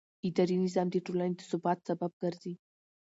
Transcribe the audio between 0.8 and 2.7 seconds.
د ټولنې د ثبات سبب ګرځي.